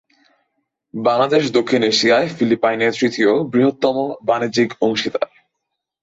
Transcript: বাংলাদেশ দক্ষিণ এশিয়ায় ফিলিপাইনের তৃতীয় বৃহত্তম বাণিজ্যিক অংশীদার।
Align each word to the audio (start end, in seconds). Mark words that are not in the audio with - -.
বাংলাদেশ 0.93 1.43
দক্ষিণ 1.51 1.81
এশিয়ায় 1.83 2.27
ফিলিপাইনের 2.37 2.93
তৃতীয় 2.93 3.31
বৃহত্তম 3.51 3.95
বাণিজ্যিক 4.27 4.69
অংশীদার। 4.81 5.27